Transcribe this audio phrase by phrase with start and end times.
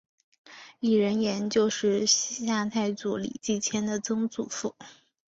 [0.79, 4.73] 李仁颜就是西夏太祖李继迁的曾祖父。